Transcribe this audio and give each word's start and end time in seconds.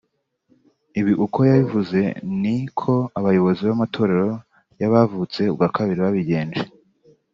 Ibi 0.99 1.13
uko 1.25 1.39
yabivuze 1.49 1.99
niko 2.41 2.93
abayobozi 3.19 3.61
b’amatorero 3.67 4.29
y’abavutse 4.81 5.39
ubwa 5.51 5.67
kabiri 5.75 5.99
babigenje 6.05 6.61